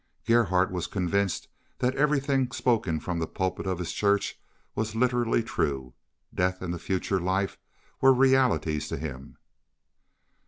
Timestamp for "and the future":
6.63-7.19